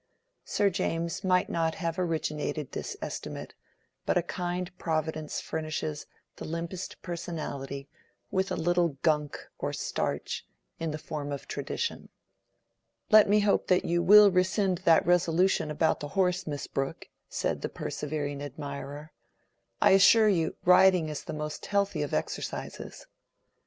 Sir 0.45 0.71
James 0.71 1.23
might 1.23 1.47
not 1.47 1.75
have 1.75 1.99
originated 1.99 2.71
this 2.71 2.97
estimate; 3.03 3.53
but 4.03 4.17
a 4.17 4.23
kind 4.23 4.75
Providence 4.79 5.39
furnishes 5.39 6.07
the 6.37 6.43
limpest 6.43 6.99
personality 7.03 7.87
with 8.31 8.51
a 8.51 8.55
little 8.55 8.97
gum 9.03 9.29
or 9.59 9.71
starch 9.71 10.43
in 10.79 10.89
the 10.89 10.97
form 10.97 11.31
of 11.31 11.47
tradition. 11.47 12.09
"Let 13.11 13.29
me 13.29 13.41
hope 13.41 13.67
that 13.67 13.85
you 13.85 14.01
will 14.01 14.31
rescind 14.31 14.79
that 14.85 15.05
resolution 15.05 15.69
about 15.69 15.99
the 15.99 16.07
horse, 16.17 16.47
Miss 16.47 16.65
Brooke," 16.65 17.07
said 17.29 17.61
the 17.61 17.69
persevering 17.69 18.41
admirer. 18.41 19.11
"I 19.83 19.91
assure 19.91 20.29
you, 20.29 20.55
riding 20.65 21.09
is 21.09 21.23
the 21.23 21.31
most 21.33 21.67
healthy 21.67 22.01
of 22.01 22.11
exercises." 22.11 23.05